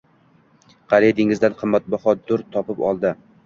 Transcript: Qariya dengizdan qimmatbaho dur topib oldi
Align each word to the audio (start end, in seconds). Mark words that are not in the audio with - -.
Qariya 0.93 1.15
dengizdan 1.21 1.59
qimmatbaho 1.61 2.17
dur 2.33 2.49
topib 2.59 2.87
oldi 2.93 3.17